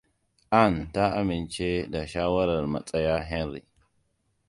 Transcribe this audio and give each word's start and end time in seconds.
Anne 0.59 0.85
ta 0.93 1.05
amince 1.19 1.69
da 1.91 2.01
shawarar 2.11 2.65
Matsaya 2.73 3.17
Henry. 3.29 3.65